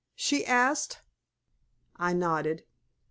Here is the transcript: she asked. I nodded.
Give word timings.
she 0.15 0.43
asked. 0.47 1.01
I 1.95 2.13
nodded. 2.13 2.63